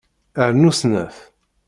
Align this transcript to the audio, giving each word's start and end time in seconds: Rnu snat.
Rnu 0.49 0.71
snat. 0.79 1.15